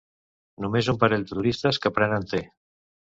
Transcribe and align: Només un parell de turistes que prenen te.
Només 0.65 0.89
un 0.95 0.97
parell 1.05 1.25
de 1.27 1.31
turistes 1.35 1.81
que 1.85 1.93
prenen 1.99 2.27
te. 2.33 2.41